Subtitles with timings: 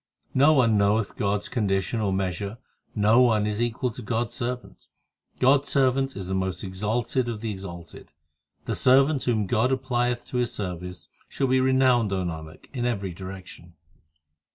[0.33, 2.57] No one knoweth God s condition or measure
[2.95, 4.87] No one is equal to God s servant;
[5.37, 8.11] God s servant is the most exalted of the exalted.
[8.65, 13.13] The servant whom God applieth to His service, Shall be renowned, O Nanak, in every
[13.13, 13.75] direction.